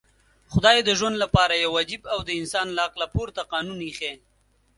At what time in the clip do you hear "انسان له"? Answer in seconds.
2.39-2.81